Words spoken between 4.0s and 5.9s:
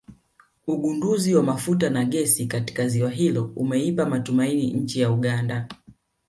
matumaini nchi ya Uganda